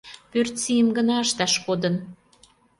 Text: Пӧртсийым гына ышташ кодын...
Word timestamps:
Пӧртсийым 0.31 0.87
гына 0.97 1.15
ышташ 1.25 1.53
кодын... 1.65 1.95